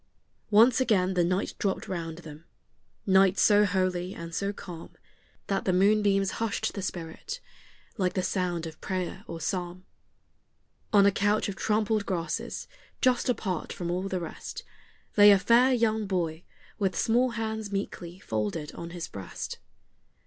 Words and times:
Once 0.49 0.81
again 0.81 1.13
the 1.13 1.23
night 1.23 1.53
dropped 1.59 1.87
round 1.87 2.17
them, 2.17 2.45
night 3.05 3.37
so 3.37 3.65
holy 3.65 4.15
and 4.15 4.33
so 4.33 4.51
calm 4.51 4.89
That 5.45 5.65
the 5.65 5.71
moonbeams 5.73 6.31
hushed 6.41 6.73
the 6.73 6.81
spirit, 6.81 7.39
like 7.97 8.13
the 8.13 8.23
sound 8.23 8.65
of 8.65 8.81
prayer 8.81 9.23
or 9.27 9.39
psalm. 9.39 9.85
On 10.91 11.05
a 11.05 11.11
couch 11.11 11.47
of 11.49 11.55
trampled 11.55 12.07
grasses, 12.07 12.67
just 12.99 13.29
apart 13.29 13.71
from 13.71 13.91
all 13.91 14.07
the 14.07 14.19
rest, 14.19 14.63
Lay 15.17 15.29
a 15.29 15.37
fair 15.37 15.71
young 15.71 16.07
boy, 16.07 16.45
with 16.79 16.97
small 16.97 17.29
hands 17.37 17.71
meekly 17.71 18.17
folded 18.17 18.73
on 18.73 18.89
his 18.89 19.07
breast. 19.07 19.59